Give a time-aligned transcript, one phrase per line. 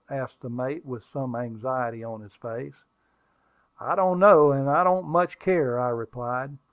[0.09, 2.73] asked the mate, with some anxiety on his face.
[3.79, 6.57] "I don't know, and I don't much care," I replied.